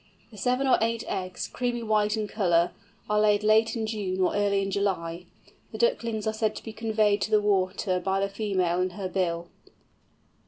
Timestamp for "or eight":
0.65-1.03